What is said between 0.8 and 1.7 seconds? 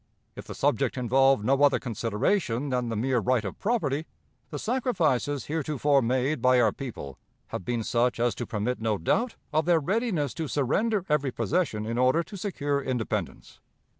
involved no